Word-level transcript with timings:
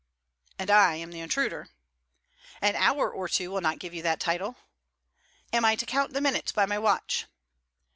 'And 0.57 0.71
I 0.71 0.95
am 0.95 1.11
the 1.11 1.19
intruder.' 1.19 1.69
'An 2.59 2.75
hour 2.75 3.11
or 3.11 3.29
two 3.29 3.51
will 3.51 3.61
not 3.61 3.77
give 3.77 3.93
you 3.93 4.01
that 4.01 4.19
title.' 4.19 4.55
'Am 5.53 5.63
I 5.63 5.75
to 5.75 5.85
count 5.85 6.13
the 6.13 6.21
minutes 6.21 6.51
by 6.51 6.65
my 6.65 6.79
watch?' 6.79 7.27